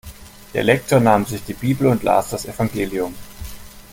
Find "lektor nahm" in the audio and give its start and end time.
0.63-1.27